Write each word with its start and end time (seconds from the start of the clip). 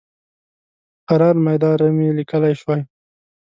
قرار 1.09 1.35
میدارم 1.45 1.95
یې 2.03 2.09
لیکلی 2.17 2.53
شوای. 2.59 2.81